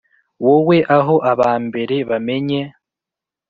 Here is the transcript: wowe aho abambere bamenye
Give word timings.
wowe 0.45 0.77
aho 0.97 1.15
abambere 1.31 1.95
bamenye 2.09 2.61